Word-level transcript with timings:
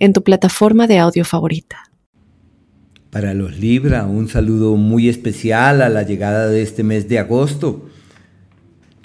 en 0.00 0.12
tu 0.12 0.24
plataforma 0.24 0.86
de 0.86 0.98
audio 0.98 1.24
favorita. 1.24 1.90
Para 3.10 3.34
los 3.34 3.58
Libra, 3.58 4.06
un 4.06 4.28
saludo 4.28 4.76
muy 4.76 5.08
especial 5.08 5.82
a 5.82 5.88
la 5.88 6.02
llegada 6.02 6.48
de 6.48 6.62
este 6.62 6.82
mes 6.82 7.08
de 7.08 7.18
agosto. 7.18 7.88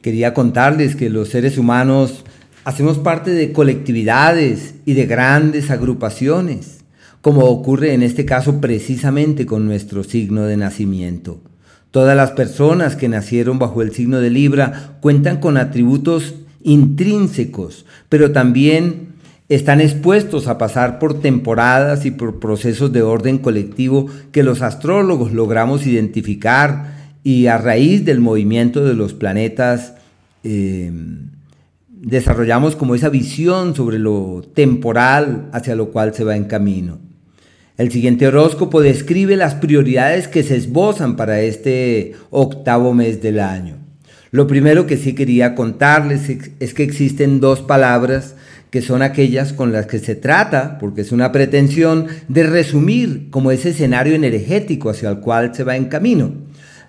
Quería 0.01 0.33
contarles 0.33 0.95
que 0.95 1.09
los 1.09 1.29
seres 1.29 1.57
humanos 1.57 2.23
hacemos 2.63 2.97
parte 2.97 3.31
de 3.31 3.51
colectividades 3.51 4.75
y 4.85 4.93
de 4.93 5.05
grandes 5.05 5.69
agrupaciones, 5.69 6.85
como 7.21 7.45
ocurre 7.45 7.93
en 7.93 8.01
este 8.01 8.25
caso 8.25 8.61
precisamente 8.61 9.45
con 9.45 9.65
nuestro 9.65 10.03
signo 10.03 10.43
de 10.43 10.57
nacimiento. 10.57 11.41
Todas 11.91 12.15
las 12.15 12.31
personas 12.31 12.95
que 12.95 13.09
nacieron 13.09 13.59
bajo 13.59 13.81
el 13.81 13.91
signo 13.91 14.19
de 14.19 14.29
Libra 14.29 14.97
cuentan 15.01 15.39
con 15.39 15.57
atributos 15.57 16.35
intrínsecos, 16.61 17.85
pero 18.07 18.31
también 18.31 19.14
están 19.47 19.79
expuestos 19.79 20.47
a 20.47 20.57
pasar 20.57 20.97
por 20.97 21.21
temporadas 21.21 22.05
y 22.05 22.11
por 22.11 22.39
procesos 22.39 22.91
de 22.91 23.03
orden 23.03 23.37
colectivo 23.37 24.07
que 24.31 24.43
los 24.43 24.61
astrólogos 24.61 25.33
logramos 25.33 25.85
identificar 25.85 26.95
y 27.23 27.47
a 27.47 27.57
raíz 27.57 28.05
del 28.05 28.19
movimiento 28.19 28.83
de 28.83 28.95
los 28.95 29.13
planetas 29.13 29.93
eh, 30.43 30.91
desarrollamos 31.89 32.75
como 32.75 32.95
esa 32.95 33.09
visión 33.09 33.75
sobre 33.75 33.99
lo 33.99 34.43
temporal 34.53 35.49
hacia 35.51 35.75
lo 35.75 35.89
cual 35.91 36.13
se 36.13 36.23
va 36.23 36.35
en 36.35 36.45
camino. 36.45 36.99
El 37.77 37.91
siguiente 37.91 38.27
horóscopo 38.27 38.81
describe 38.81 39.35
las 39.35 39.55
prioridades 39.55 40.27
que 40.27 40.43
se 40.43 40.55
esbozan 40.55 41.17
para 41.17 41.41
este 41.41 42.13
octavo 42.29 42.93
mes 42.93 43.21
del 43.21 43.39
año. 43.39 43.77
Lo 44.31 44.47
primero 44.47 44.87
que 44.87 44.97
sí 44.97 45.13
quería 45.13 45.55
contarles 45.55 46.29
es 46.59 46.73
que 46.73 46.83
existen 46.83 47.39
dos 47.39 47.61
palabras 47.61 48.35
que 48.75 48.81
son 48.81 49.01
aquellas 49.01 49.53
con 49.53 49.71
las 49.71 49.85
que 49.85 49.99
se 49.99 50.15
trata, 50.15 50.77
porque 50.79 50.99
es 50.99 51.13
una 51.13 51.31
pretensión, 51.31 52.07
de 52.27 52.43
resumir 52.43 53.29
como 53.29 53.51
ese 53.51 53.69
escenario 53.69 54.15
energético 54.15 54.89
hacia 54.89 55.07
el 55.07 55.21
cual 55.21 55.55
se 55.55 55.63
va 55.63 55.77
en 55.77 55.85
camino. 55.85 56.33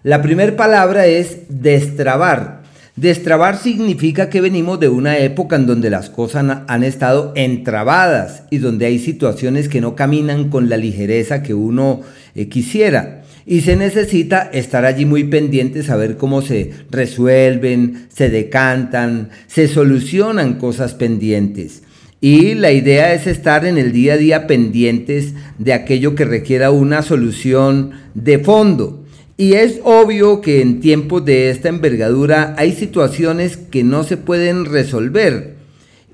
La 0.02 0.20
primera 0.20 0.56
palabra 0.56 1.06
es 1.06 1.42
destrabar. 1.48 2.62
Destrabar 2.96 3.56
significa 3.56 4.28
que 4.28 4.40
venimos 4.40 4.80
de 4.80 4.88
una 4.88 5.18
época 5.18 5.54
en 5.54 5.68
donde 5.68 5.88
las 5.88 6.10
cosas 6.10 6.62
han 6.66 6.82
estado 6.82 7.32
entrabadas 7.36 8.42
y 8.50 8.58
donde 8.58 8.86
hay 8.86 8.98
situaciones 8.98 9.68
que 9.68 9.80
no 9.80 9.94
caminan 9.94 10.48
con 10.48 10.68
la 10.68 10.78
ligereza 10.78 11.44
que 11.44 11.54
uno 11.54 12.00
eh, 12.34 12.48
quisiera 12.48 13.22
y 13.46 13.60
se 13.60 13.76
necesita 13.76 14.50
estar 14.52 14.84
allí 14.84 15.06
muy 15.06 15.22
pendiente, 15.24 15.84
saber 15.84 16.16
cómo 16.16 16.42
se 16.42 16.72
resuelven, 16.90 18.08
se 18.12 18.28
decantan, 18.28 19.30
se 19.46 19.68
solucionan 19.68 20.54
cosas 20.54 20.94
pendientes. 20.94 21.82
Y 22.20 22.54
la 22.54 22.72
idea 22.72 23.14
es 23.14 23.28
estar 23.28 23.64
en 23.64 23.78
el 23.78 23.92
día 23.92 24.14
a 24.14 24.16
día 24.16 24.46
pendientes 24.48 25.34
de 25.58 25.72
aquello 25.72 26.16
que 26.16 26.24
requiera 26.24 26.72
una 26.72 27.02
solución 27.02 27.92
de 28.14 28.40
fondo. 28.40 29.04
Y 29.36 29.52
es 29.52 29.80
obvio 29.84 30.40
que 30.40 30.60
en 30.60 30.80
tiempos 30.80 31.24
de 31.24 31.50
esta 31.50 31.68
envergadura 31.68 32.54
hay 32.58 32.72
situaciones 32.72 33.56
que 33.56 33.84
no 33.84 34.02
se 34.02 34.16
pueden 34.16 34.64
resolver 34.64 35.56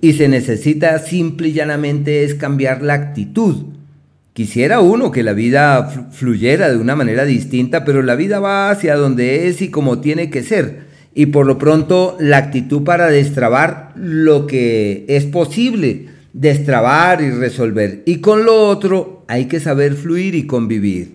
y 0.02 0.14
se 0.14 0.28
necesita 0.28 0.98
simple 0.98 1.48
y 1.48 1.52
llanamente 1.52 2.24
es 2.24 2.34
cambiar 2.34 2.82
la 2.82 2.94
actitud. 2.94 3.81
Quisiera 4.32 4.80
uno 4.80 5.10
que 5.10 5.22
la 5.22 5.34
vida 5.34 6.08
fluyera 6.10 6.70
de 6.70 6.78
una 6.78 6.96
manera 6.96 7.26
distinta, 7.26 7.84
pero 7.84 8.00
la 8.02 8.14
vida 8.14 8.40
va 8.40 8.70
hacia 8.70 8.96
donde 8.96 9.48
es 9.48 9.60
y 9.60 9.68
como 9.68 10.00
tiene 10.00 10.30
que 10.30 10.42
ser. 10.42 10.84
Y 11.14 11.26
por 11.26 11.44
lo 11.44 11.58
pronto 11.58 12.16
la 12.18 12.38
actitud 12.38 12.82
para 12.82 13.08
destrabar 13.08 13.92
lo 13.94 14.46
que 14.46 15.04
es 15.08 15.26
posible, 15.26 16.06
destrabar 16.32 17.20
y 17.20 17.30
resolver. 17.30 18.02
Y 18.06 18.18
con 18.18 18.46
lo 18.46 18.68
otro 18.68 19.22
hay 19.28 19.48
que 19.48 19.60
saber 19.60 19.92
fluir 19.94 20.34
y 20.34 20.46
convivir. 20.46 21.12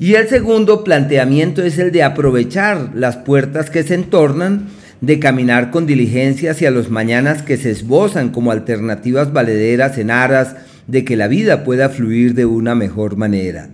Y 0.00 0.14
el 0.14 0.26
segundo 0.28 0.82
planteamiento 0.82 1.62
es 1.62 1.78
el 1.78 1.92
de 1.92 2.02
aprovechar 2.02 2.90
las 2.94 3.18
puertas 3.18 3.70
que 3.70 3.84
se 3.84 3.94
entornan, 3.94 4.66
de 5.00 5.20
caminar 5.20 5.70
con 5.70 5.86
diligencia 5.86 6.50
hacia 6.50 6.72
los 6.72 6.90
mañanas 6.90 7.42
que 7.42 7.56
se 7.56 7.70
esbozan 7.70 8.30
como 8.30 8.50
alternativas 8.50 9.32
valederas 9.32 9.98
en 9.98 10.10
aras 10.10 10.56
de 10.90 11.04
que 11.04 11.16
la 11.16 11.28
vida 11.28 11.64
pueda 11.64 11.88
fluir 11.88 12.34
de 12.34 12.46
una 12.46 12.74
mejor 12.74 13.16
manera. 13.16 13.68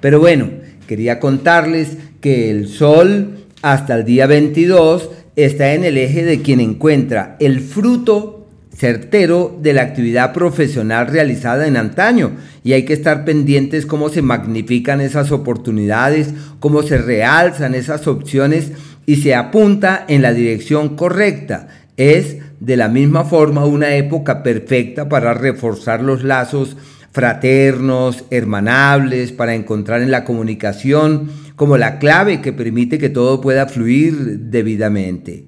Pero 0.00 0.20
bueno, 0.20 0.48
quería 0.86 1.20
contarles 1.20 1.96
que 2.20 2.50
el 2.50 2.68
Sol 2.68 3.44
hasta 3.62 3.94
el 3.94 4.04
día 4.04 4.26
22 4.26 5.10
está 5.36 5.74
en 5.74 5.84
el 5.84 5.98
eje 5.98 6.24
de 6.24 6.40
quien 6.40 6.60
encuentra 6.60 7.36
el 7.40 7.60
fruto 7.60 8.46
certero 8.74 9.58
de 9.60 9.74
la 9.74 9.82
actividad 9.82 10.32
profesional 10.32 11.08
realizada 11.08 11.66
en 11.66 11.76
antaño 11.76 12.32
y 12.64 12.72
hay 12.72 12.84
que 12.84 12.94
estar 12.94 13.26
pendientes 13.26 13.84
cómo 13.84 14.08
se 14.08 14.22
magnifican 14.22 15.02
esas 15.02 15.32
oportunidades, 15.32 16.30
cómo 16.60 16.82
se 16.82 16.96
realzan 16.96 17.74
esas 17.74 18.06
opciones 18.06 18.72
y 19.04 19.16
se 19.16 19.34
apunta 19.34 20.06
en 20.08 20.22
la 20.22 20.32
dirección 20.32 20.96
correcta. 20.96 21.68
Es 21.98 22.38
de 22.60 22.76
la 22.76 22.88
misma 22.88 23.24
forma 23.24 23.64
una 23.64 23.96
época 23.96 24.42
perfecta 24.42 25.08
para 25.08 25.34
reforzar 25.34 26.02
los 26.02 26.22
lazos 26.22 26.76
fraternos, 27.10 28.24
hermanables, 28.30 29.32
para 29.32 29.54
encontrar 29.54 30.02
en 30.02 30.10
la 30.10 30.24
comunicación 30.24 31.30
como 31.56 31.76
la 31.76 31.98
clave 31.98 32.40
que 32.40 32.52
permite 32.52 32.98
que 32.98 33.08
todo 33.08 33.40
pueda 33.40 33.66
fluir 33.66 34.38
debidamente. 34.38 35.46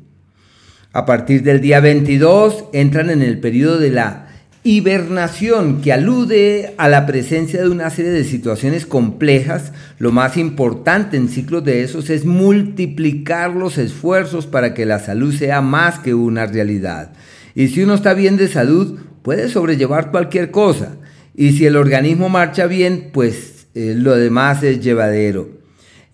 A 0.92 1.06
partir 1.06 1.42
del 1.42 1.60
día 1.60 1.80
22 1.80 2.66
entran 2.72 3.08
en 3.08 3.22
el 3.22 3.38
periodo 3.38 3.78
de 3.78 3.90
la 3.90 4.21
Hibernación, 4.64 5.80
que 5.80 5.92
alude 5.92 6.74
a 6.76 6.88
la 6.88 7.04
presencia 7.04 7.60
de 7.60 7.68
una 7.68 7.90
serie 7.90 8.12
de 8.12 8.22
situaciones 8.22 8.86
complejas. 8.86 9.72
Lo 9.98 10.12
más 10.12 10.36
importante 10.36 11.16
en 11.16 11.28
ciclos 11.28 11.64
de 11.64 11.82
esos 11.82 12.10
es 12.10 12.24
multiplicar 12.24 13.50
los 13.56 13.76
esfuerzos 13.76 14.46
para 14.46 14.72
que 14.72 14.86
la 14.86 15.00
salud 15.00 15.34
sea 15.34 15.62
más 15.62 15.98
que 15.98 16.14
una 16.14 16.46
realidad. 16.46 17.12
Y 17.56 17.68
si 17.68 17.82
uno 17.82 17.94
está 17.94 18.14
bien 18.14 18.36
de 18.36 18.46
salud, 18.46 19.00
puede 19.22 19.48
sobrellevar 19.48 20.12
cualquier 20.12 20.52
cosa. 20.52 20.96
Y 21.34 21.52
si 21.52 21.66
el 21.66 21.76
organismo 21.76 22.28
marcha 22.28 22.66
bien, 22.66 23.10
pues 23.12 23.66
eh, 23.74 23.94
lo 23.96 24.14
demás 24.14 24.62
es 24.62 24.80
llevadero. 24.80 25.61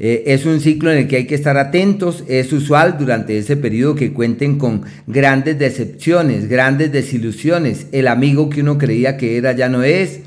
Eh, 0.00 0.25
es 0.26 0.47
un 0.47 0.60
ciclo 0.60 0.92
en 0.92 0.98
el 0.98 1.09
que 1.09 1.16
hay 1.16 1.26
que 1.26 1.34
estar 1.34 1.59
atentos. 1.59 2.25
Es 2.28 2.53
usual 2.53 2.97
durante 2.98 3.36
ese 3.36 3.56
periodo 3.56 3.97
que 3.97 4.12
cuenten 4.12 4.59
con 4.59 4.82
grandes 5.06 5.59
decepciones, 5.59 6.48
grandes 6.48 6.92
desilusiones. 6.92 7.86
El 7.92 8.06
amigo 8.06 8.48
que 8.48 8.60
uno 8.60 8.78
creía 8.78 9.16
que 9.16 9.36
era 9.36 9.53
ya 9.53 9.69
no 9.69 9.82
es. 9.82 10.20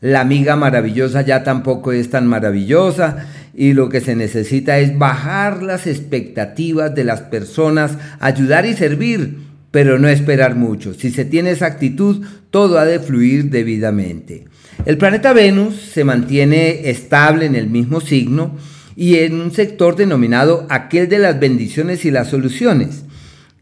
La 0.00 0.22
amiga 0.22 0.56
maravillosa 0.56 1.20
ya 1.20 1.44
tampoco 1.44 1.92
es 1.92 2.08
tan 2.08 2.26
maravillosa. 2.26 3.26
Y 3.54 3.74
lo 3.74 3.90
que 3.90 4.00
se 4.00 4.16
necesita 4.16 4.78
es 4.78 4.96
bajar 4.96 5.62
las 5.62 5.86
expectativas 5.86 6.94
de 6.94 7.04
las 7.04 7.20
personas, 7.20 7.98
ayudar 8.20 8.64
y 8.64 8.74
servir, 8.74 9.36
pero 9.70 9.98
no 9.98 10.08
esperar 10.08 10.54
mucho. 10.54 10.94
Si 10.94 11.10
se 11.10 11.26
tiene 11.26 11.50
esa 11.50 11.66
actitud, 11.66 12.24
todo 12.50 12.78
ha 12.78 12.86
de 12.86 13.00
fluir 13.00 13.50
debidamente. 13.50 14.44
El 14.86 14.96
planeta 14.96 15.34
Venus 15.34 15.74
se 15.74 16.04
mantiene 16.04 16.88
estable 16.88 17.44
en 17.44 17.54
el 17.54 17.68
mismo 17.68 18.00
signo 18.00 18.56
y 19.00 19.16
en 19.20 19.40
un 19.40 19.50
sector 19.50 19.96
denominado 19.96 20.66
aquel 20.68 21.08
de 21.08 21.18
las 21.18 21.40
bendiciones 21.40 22.04
y 22.04 22.10
las 22.10 22.28
soluciones. 22.28 23.04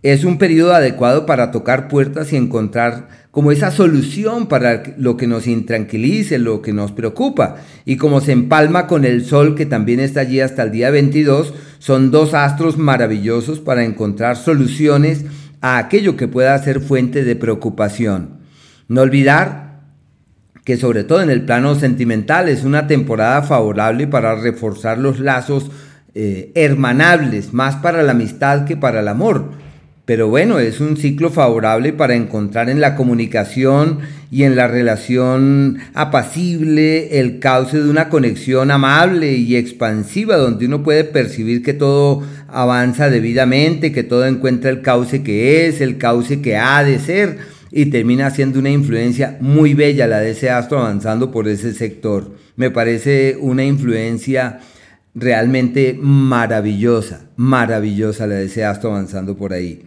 Es 0.02 0.25
un 0.25 0.37
periodo 0.37 0.75
adecuado 0.75 1.26
para 1.26 1.52
tocar 1.52 1.87
puertas 1.87 2.32
y 2.32 2.37
encontrar 2.37 3.08
como 3.31 3.52
esa 3.52 3.70
solución 3.70 4.49
para 4.49 4.82
lo 4.96 5.17
que 5.17 5.29
nos 5.29 5.46
intranquilice, 5.46 6.40
lo 6.40 6.61
que 6.61 6.73
nos 6.73 6.90
preocupa. 6.90 7.58
Y 7.85 7.99
como 7.99 8.20
se 8.20 8.32
empalma 8.32 8.88
con 8.88 9.05
el 9.05 9.25
sol 9.25 9.55
que 9.55 9.64
también 9.64 10.00
está 10.00 10.23
allí 10.23 10.40
hasta 10.40 10.64
el 10.64 10.73
día 10.73 10.90
22, 10.90 11.55
son 11.79 12.11
dos 12.11 12.35
astros 12.35 12.76
maravillosos 12.76 13.61
para 13.61 13.85
encontrar 13.85 14.37
soluciones 14.37 15.25
a 15.61 15.79
aquello 15.79 16.17
que 16.17 16.26
pueda 16.26 16.58
ser 16.58 16.81
fuente 16.81 17.23
de 17.23 17.37
preocupación. 17.37 18.40
No 18.88 19.02
olvidar 19.02 19.68
que 20.69 20.76
sobre 20.76 21.03
todo 21.03 21.23
en 21.23 21.31
el 21.31 21.47
plano 21.47 21.75
sentimental 21.76 22.47
es 22.47 22.62
una 22.62 22.87
temporada 22.87 23.41
favorable 23.41 24.06
para 24.06 24.35
reforzar 24.35 24.99
los 24.99 25.19
lazos 25.19 25.70
eh, 26.15 26.53
hermanables, 26.55 27.55
más 27.55 27.76
para 27.76 28.03
la 28.03 28.12
amistad 28.12 28.67
que 28.67 28.76
para 28.76 29.00
el 29.00 29.09
amor. 29.09 29.53
Pero 30.05 30.29
bueno, 30.29 30.59
es 30.59 30.81
un 30.81 30.99
ciclo 30.99 31.31
favorable 31.31 31.94
para 31.94 32.17
encontrar 32.17 32.69
en 32.69 32.82
la 32.82 32.97
comunicación 32.97 34.00
y 34.31 34.43
en 34.43 34.56
la 34.56 34.69
relación 34.69 35.79
apacible 35.94 37.19
el 37.19 37.38
cauce 37.38 37.81
de 37.81 37.88
una 37.88 38.11
conexión 38.11 38.71
amable 38.71 39.32
y 39.37 39.56
expansiva 39.56 40.37
donde 40.37 40.67
uno 40.67 40.82
puede 40.82 41.05
percibir 41.05 41.62
que 41.62 41.73
todo 41.73 42.25
avanza 42.47 43.09
debidamente, 43.09 43.91
que 43.91 44.05
todo 44.05 44.26
encuentra 44.26 44.69
el 44.69 44.82
cauce 44.82 45.23
que 45.23 45.67
es, 45.67 45.81
el 45.81 45.97
cauce 45.97 46.43
que 46.43 46.59
ha 46.59 46.85
de 46.85 46.99
ser 46.99 47.38
y 47.70 47.87
termina 47.87 48.31
siendo 48.31 48.59
una 48.59 48.70
influencia 48.70 49.37
muy 49.41 49.75
bella 49.75 50.06
la 50.06 50.20
de 50.20 50.31
ese 50.31 50.50
astro 50.50 50.79
avanzando 50.79 51.31
por 51.31 51.49
ese 51.49 51.75
sector. 51.75 52.35
Me 52.56 52.70
parece 52.70 53.37
una 53.41 53.65
influencia 53.65 54.61
realmente 55.15 55.99
maravillosa, 56.00 57.26
maravillosa 57.37 58.26
la 58.26 58.37
de 58.37 58.47
ese 58.47 58.65
astro 58.65 58.91
avanzando 58.91 59.37
por 59.37 59.53
ahí. 59.53 59.82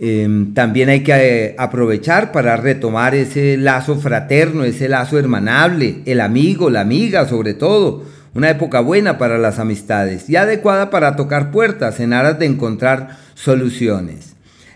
Em, 0.00 0.54
también 0.54 0.90
hay 0.90 1.02
que 1.02 1.12
eh, 1.12 1.54
aprovechar 1.58 2.30
para 2.30 2.56
retomar 2.56 3.16
ese 3.16 3.56
lazo 3.56 3.96
fraterno, 3.96 4.62
ese 4.62 4.88
lazo 4.88 5.18
hermanable, 5.18 6.02
el 6.06 6.20
amigo, 6.20 6.70
la 6.70 6.82
amiga 6.82 7.26
sobre 7.28 7.54
todo. 7.54 8.04
Una 8.34 8.50
época 8.50 8.80
buena 8.80 9.18
para 9.18 9.38
las 9.38 9.58
amistades 9.58 10.30
y 10.30 10.36
adecuada 10.36 10.90
para 10.90 11.16
tocar 11.16 11.50
puertas 11.50 11.98
en 11.98 12.12
aras 12.12 12.38
de 12.38 12.46
encontrar 12.46 13.16
soluciones. 13.34 14.27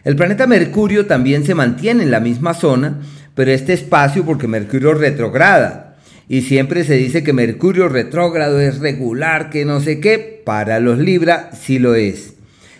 El 0.04 0.16
planeta 0.16 0.48
Mercurio 0.48 1.06
también 1.06 1.44
se 1.44 1.54
mantiene 1.54 2.02
en 2.02 2.10
la 2.10 2.18
misma 2.18 2.54
zona, 2.54 3.00
pero 3.34 3.52
este 3.52 3.72
espacio 3.72 4.24
porque 4.24 4.48
Mercurio 4.48 4.94
retrograda 4.94 5.96
y 6.28 6.42
siempre 6.42 6.82
se 6.82 6.94
dice 6.94 7.22
que 7.22 7.32
Mercurio 7.32 7.88
retrógrado 7.88 8.60
es 8.60 8.78
regular, 8.78 9.50
que 9.50 9.64
no 9.64 9.80
sé 9.80 10.00
qué, 10.00 10.42
para 10.44 10.80
los 10.80 10.98
Libra 10.98 11.50
sí 11.52 11.78
lo 11.78 11.94
es. 11.94 12.34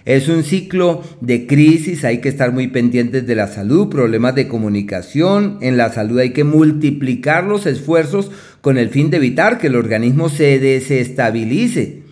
Es 0.04 0.28
un 0.28 0.42
ciclo 0.42 1.02
de 1.20 1.46
crisis, 1.46 2.04
hay 2.04 2.18
que 2.18 2.28
estar 2.28 2.50
muy 2.50 2.66
pendientes 2.68 3.24
de 3.24 3.36
la 3.36 3.46
salud, 3.46 3.88
problemas 3.88 4.34
de 4.34 4.48
comunicación. 4.48 5.58
En 5.60 5.76
la 5.76 5.92
salud 5.92 6.18
hay 6.18 6.30
que 6.30 6.42
multiplicar 6.42 7.44
los 7.44 7.66
esfuerzos 7.66 8.32
con 8.60 8.78
el 8.78 8.88
fin 8.88 9.10
de 9.10 9.18
evitar 9.18 9.58
que 9.58 9.68
el 9.68 9.76
organismo 9.76 10.28
se 10.28 10.58
desestabilice. 10.58 12.02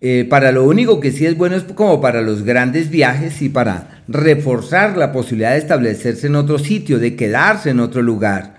Eh, 0.00 0.24
para 0.28 0.52
lo 0.52 0.64
único 0.64 1.00
que 1.00 1.10
sí 1.10 1.26
es 1.26 1.36
bueno 1.36 1.56
es 1.56 1.64
como 1.64 2.00
para 2.00 2.22
los 2.22 2.44
grandes 2.44 2.90
viajes 2.90 3.42
y 3.42 3.48
para 3.48 3.95
reforzar 4.08 4.96
la 4.96 5.12
posibilidad 5.12 5.52
de 5.52 5.58
establecerse 5.58 6.26
en 6.26 6.36
otro 6.36 6.58
sitio, 6.58 6.98
de 6.98 7.16
quedarse 7.16 7.70
en 7.70 7.80
otro 7.80 8.02
lugar 8.02 8.56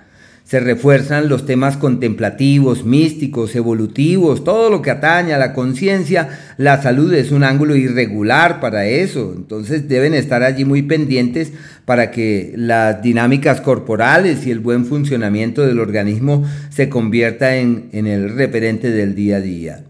se 0.47 0.61
refuerzan 0.61 1.27
los 1.27 1.45
temas 1.45 1.75
contemplativos, 1.75 2.85
místicos, 2.85 3.53
evolutivos, 3.53 4.45
todo 4.45 4.69
lo 4.69 4.81
que 4.81 4.91
atañe 4.91 5.33
a 5.33 5.37
la 5.37 5.51
conciencia. 5.51 6.39
La 6.55 6.81
salud 6.81 7.13
es 7.13 7.31
un 7.31 7.43
ángulo 7.43 7.75
irregular 7.75 8.61
para 8.61 8.85
eso, 8.85 9.33
entonces 9.35 9.89
deben 9.89 10.13
estar 10.13 10.43
allí 10.43 10.63
muy 10.63 10.83
pendientes 10.83 11.51
para 11.83 12.11
que 12.11 12.53
las 12.55 13.01
dinámicas 13.01 13.59
corporales 13.59 14.47
y 14.47 14.51
el 14.51 14.59
buen 14.59 14.85
funcionamiento 14.85 15.67
del 15.67 15.81
organismo 15.81 16.45
se 16.69 16.87
convierta 16.87 17.57
en, 17.57 17.89
en 17.91 18.07
el 18.07 18.33
referente 18.33 18.89
del 18.89 19.15
día 19.15 19.37
a 19.37 19.41
día. 19.41 19.83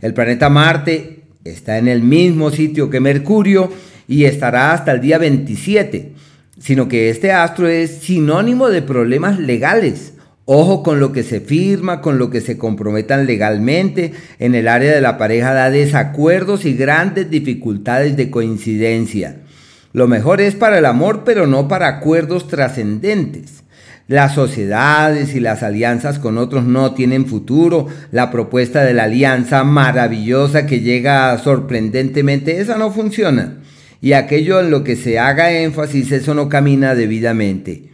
El 0.00 0.14
planeta 0.14 0.48
Marte 0.48 1.24
está 1.44 1.76
en 1.76 1.86
el 1.86 2.02
mismo 2.02 2.50
sitio 2.50 2.88
que 2.88 3.00
Mercurio 3.00 3.70
y 4.08 4.24
estará 4.24 4.72
hasta 4.72 4.90
el 4.90 5.00
día 5.00 5.18
27 5.18 6.14
sino 6.58 6.88
que 6.88 7.10
este 7.10 7.32
astro 7.32 7.68
es 7.68 7.90
sinónimo 7.98 8.68
de 8.68 8.82
problemas 8.82 9.38
legales. 9.38 10.14
Ojo 10.44 10.82
con 10.82 10.98
lo 10.98 11.12
que 11.12 11.22
se 11.22 11.40
firma, 11.40 12.00
con 12.00 12.18
lo 12.18 12.30
que 12.30 12.40
se 12.40 12.56
comprometan 12.56 13.26
legalmente. 13.26 14.12
En 14.38 14.54
el 14.54 14.66
área 14.66 14.92
de 14.92 15.00
la 15.00 15.18
pareja 15.18 15.52
da 15.52 15.70
desacuerdos 15.70 16.64
y 16.64 16.74
grandes 16.74 17.30
dificultades 17.30 18.16
de 18.16 18.30
coincidencia. 18.30 19.42
Lo 19.92 20.08
mejor 20.08 20.40
es 20.40 20.54
para 20.54 20.78
el 20.78 20.86
amor, 20.86 21.22
pero 21.24 21.46
no 21.46 21.68
para 21.68 21.88
acuerdos 21.88 22.48
trascendentes. 22.48 23.62
Las 24.06 24.34
sociedades 24.34 25.34
y 25.34 25.40
las 25.40 25.62
alianzas 25.62 26.18
con 26.18 26.38
otros 26.38 26.64
no 26.64 26.94
tienen 26.94 27.26
futuro. 27.26 27.88
La 28.10 28.30
propuesta 28.30 28.84
de 28.84 28.94
la 28.94 29.04
alianza 29.04 29.64
maravillosa 29.64 30.66
que 30.66 30.80
llega 30.80 31.36
sorprendentemente, 31.38 32.58
esa 32.58 32.78
no 32.78 32.90
funciona 32.90 33.58
y 34.00 34.12
aquello 34.12 34.60
en 34.60 34.70
lo 34.70 34.84
que 34.84 34.96
se 34.96 35.18
haga 35.18 35.52
énfasis, 35.52 36.12
eso 36.12 36.34
no 36.34 36.48
camina 36.48 36.94
debidamente. 36.94 37.84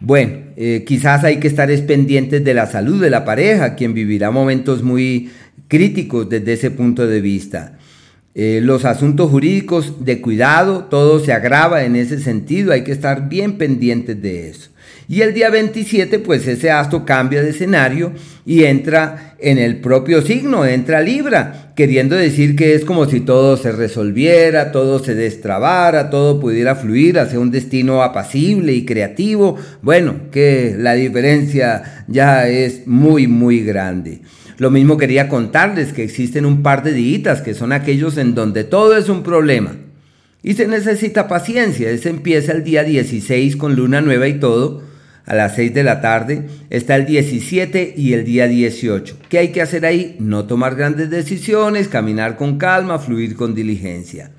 Bueno, 0.00 0.38
eh, 0.56 0.84
quizás 0.86 1.24
hay 1.24 1.38
que 1.38 1.48
estar 1.48 1.68
pendientes 1.86 2.42
de 2.42 2.54
la 2.54 2.66
salud 2.66 3.00
de 3.00 3.10
la 3.10 3.24
pareja, 3.24 3.74
quien 3.74 3.92
vivirá 3.92 4.30
momentos 4.30 4.82
muy 4.82 5.30
críticos 5.68 6.28
desde 6.28 6.54
ese 6.54 6.70
punto 6.70 7.06
de 7.06 7.20
vista. 7.20 7.78
Eh, 8.34 8.60
los 8.62 8.84
asuntos 8.84 9.30
jurídicos 9.30 10.04
de 10.04 10.20
cuidado, 10.22 10.84
todo 10.84 11.20
se 11.20 11.32
agrava 11.32 11.84
en 11.84 11.96
ese 11.96 12.18
sentido, 12.18 12.72
hay 12.72 12.84
que 12.84 12.92
estar 12.92 13.28
bien 13.28 13.58
pendientes 13.58 14.22
de 14.22 14.48
eso. 14.48 14.70
Y 15.10 15.22
el 15.22 15.34
día 15.34 15.50
27, 15.50 16.20
pues 16.20 16.46
ese 16.46 16.70
astro 16.70 17.04
cambia 17.04 17.42
de 17.42 17.50
escenario 17.50 18.12
y 18.46 18.62
entra 18.62 19.34
en 19.40 19.58
el 19.58 19.80
propio 19.80 20.22
signo, 20.22 20.64
entra 20.64 21.00
Libra, 21.00 21.72
queriendo 21.74 22.14
decir 22.14 22.54
que 22.54 22.76
es 22.76 22.84
como 22.84 23.06
si 23.06 23.18
todo 23.18 23.56
se 23.56 23.72
resolviera, 23.72 24.70
todo 24.70 25.00
se 25.00 25.16
destrabara, 25.16 26.10
todo 26.10 26.38
pudiera 26.38 26.76
fluir 26.76 27.18
hacia 27.18 27.40
un 27.40 27.50
destino 27.50 28.04
apacible 28.04 28.72
y 28.72 28.84
creativo. 28.84 29.56
Bueno, 29.82 30.30
que 30.30 30.76
la 30.78 30.94
diferencia 30.94 32.04
ya 32.06 32.48
es 32.48 32.86
muy, 32.86 33.26
muy 33.26 33.64
grande. 33.64 34.20
Lo 34.58 34.70
mismo 34.70 34.96
quería 34.96 35.28
contarles 35.28 35.92
que 35.92 36.04
existen 36.04 36.46
un 36.46 36.62
par 36.62 36.84
de 36.84 36.92
días 36.92 37.42
que 37.42 37.54
son 37.54 37.72
aquellos 37.72 38.16
en 38.16 38.36
donde 38.36 38.62
todo 38.62 38.96
es 38.96 39.08
un 39.08 39.24
problema. 39.24 39.74
Y 40.44 40.54
se 40.54 40.68
necesita 40.68 41.26
paciencia. 41.26 41.90
Ese 41.90 42.10
empieza 42.10 42.52
el 42.52 42.62
día 42.62 42.84
16 42.84 43.56
con 43.56 43.74
luna 43.74 44.00
nueva 44.00 44.28
y 44.28 44.38
todo 44.38 44.88
a 45.30 45.34
las 45.34 45.54
6 45.54 45.72
de 45.74 45.84
la 45.84 46.00
tarde, 46.00 46.48
está 46.70 46.96
el 46.96 47.06
17 47.06 47.94
y 47.96 48.14
el 48.14 48.24
día 48.24 48.48
18. 48.48 49.16
¿Qué 49.28 49.38
hay 49.38 49.52
que 49.52 49.62
hacer 49.62 49.86
ahí? 49.86 50.16
No 50.18 50.46
tomar 50.46 50.74
grandes 50.74 51.08
decisiones, 51.08 51.86
caminar 51.86 52.36
con 52.36 52.58
calma, 52.58 52.98
fluir 52.98 53.36
con 53.36 53.54
diligencia. 53.54 54.32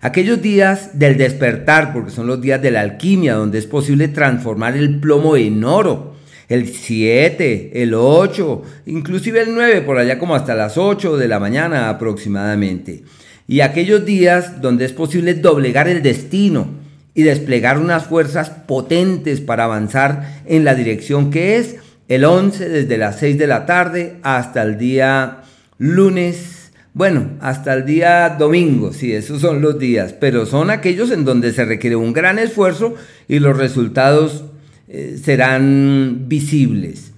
Aquellos 0.00 0.40
días 0.40 0.98
del 0.98 1.18
despertar, 1.18 1.92
porque 1.92 2.10
son 2.10 2.26
los 2.26 2.40
días 2.40 2.62
de 2.62 2.70
la 2.70 2.80
alquimia, 2.80 3.34
donde 3.34 3.58
es 3.58 3.66
posible 3.66 4.08
transformar 4.08 4.78
el 4.78 4.98
plomo 4.98 5.36
en 5.36 5.62
oro. 5.62 6.16
El 6.48 6.68
7, 6.68 7.82
el 7.82 7.92
8, 7.92 8.62
inclusive 8.86 9.42
el 9.42 9.52
9, 9.52 9.82
por 9.82 9.98
allá 9.98 10.18
como 10.18 10.34
hasta 10.34 10.54
las 10.54 10.78
8 10.78 11.18
de 11.18 11.28
la 11.28 11.38
mañana 11.38 11.90
aproximadamente. 11.90 13.04
Y 13.46 13.60
aquellos 13.60 14.06
días 14.06 14.62
donde 14.62 14.86
es 14.86 14.94
posible 14.94 15.34
doblegar 15.34 15.86
el 15.86 16.02
destino, 16.02 16.79
y 17.14 17.22
desplegar 17.22 17.78
unas 17.78 18.04
fuerzas 18.04 18.50
potentes 18.50 19.40
para 19.40 19.64
avanzar 19.64 20.42
en 20.46 20.64
la 20.64 20.74
dirección 20.74 21.30
que 21.30 21.56
es 21.56 21.76
el 22.08 22.24
11 22.24 22.68
desde 22.68 22.98
las 22.98 23.18
6 23.18 23.38
de 23.38 23.46
la 23.46 23.66
tarde 23.66 24.16
hasta 24.22 24.62
el 24.62 24.78
día 24.78 25.42
lunes, 25.78 26.72
bueno, 26.92 27.30
hasta 27.40 27.72
el 27.72 27.86
día 27.86 28.36
domingo, 28.38 28.92
sí, 28.92 29.12
esos 29.12 29.40
son 29.40 29.60
los 29.62 29.78
días, 29.78 30.12
pero 30.12 30.44
son 30.44 30.70
aquellos 30.70 31.10
en 31.10 31.24
donde 31.24 31.52
se 31.52 31.64
requiere 31.64 31.96
un 31.96 32.12
gran 32.12 32.38
esfuerzo 32.38 32.94
y 33.28 33.38
los 33.38 33.56
resultados 33.56 34.44
eh, 34.88 35.18
serán 35.22 36.24
visibles. 36.26 37.12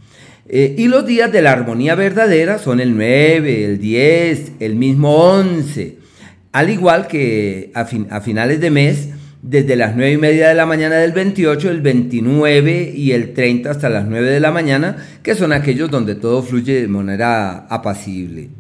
Eh, 0.49 0.75
y 0.77 0.89
los 0.89 1.07
días 1.07 1.33
de 1.33 1.41
la 1.41 1.53
armonía 1.53 1.95
verdadera 1.95 2.59
son 2.59 2.79
el 2.79 2.95
9, 2.95 3.65
el 3.65 3.79
10, 3.79 4.53
el 4.61 4.75
mismo 4.75 5.17
11, 5.17 5.97
al 6.53 6.69
igual 6.69 7.07
que 7.07 7.73
a, 7.75 7.89
a 8.11 8.21
finales 8.21 8.61
de 8.61 8.71
mes, 8.71 9.09
desde 9.43 9.75
las 9.77 9.97
9 9.97 10.13
y 10.13 10.17
media 10.17 10.49
de 10.49 10.55
la 10.55 10.67
mañana 10.67 10.97
del 10.97 11.13
28, 11.13 11.71
el 11.71 11.83
29 11.83 12.93
y 12.97 13.13
el 13.13 13.35
30 13.35 13.71
hasta 13.71 13.89
las 13.89 14.07
9 14.07 14.31
de 14.31 14.41
la 14.41 14.53
mañana, 14.53 14.97
que 15.23 15.35
son 15.35 15.53
aquellos 15.53 15.91
donde 15.91 16.15
todo 16.15 16.43
fluye 16.43 16.81
de 16.81 16.89
manera 16.89 17.67
apacible. 17.69 18.51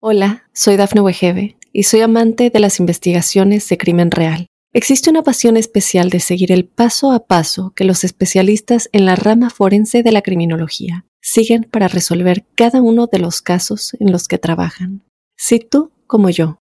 Hola, 0.00 0.44
soy 0.52 0.76
Dafne 0.76 1.02
Wegebe 1.02 1.56
y 1.72 1.82
soy 1.82 2.00
amante 2.00 2.50
de 2.50 2.60
las 2.60 2.80
investigaciones 2.80 3.68
de 3.68 3.76
crimen 3.76 4.10
real. 4.10 4.46
Existe 4.72 5.10
una 5.10 5.22
pasión 5.22 5.56
especial 5.56 6.10
de 6.10 6.20
seguir 6.20 6.52
el 6.52 6.64
paso 6.66 7.12
a 7.12 7.26
paso 7.26 7.72
que 7.74 7.84
los 7.84 8.04
especialistas 8.04 8.88
en 8.92 9.06
la 9.06 9.16
rama 9.16 9.50
forense 9.50 10.02
de 10.02 10.12
la 10.12 10.22
criminología 10.22 11.04
siguen 11.20 11.64
para 11.64 11.88
resolver 11.88 12.46
cada 12.54 12.80
uno 12.80 13.06
de 13.06 13.18
los 13.18 13.42
casos 13.42 13.94
en 13.98 14.12
los 14.12 14.28
que 14.28 14.38
trabajan. 14.38 15.02
Si 15.36 15.58
tú, 15.58 15.90
como 16.06 16.30
yo, 16.30 16.58